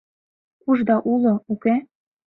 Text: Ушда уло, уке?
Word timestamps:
Ушда 0.69 0.95
уло, 1.11 1.33
уке? 1.51 1.75